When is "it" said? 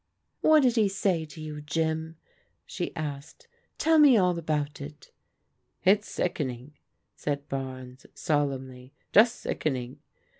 4.81-5.11